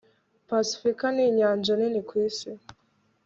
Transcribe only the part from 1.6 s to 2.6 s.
nini kwisi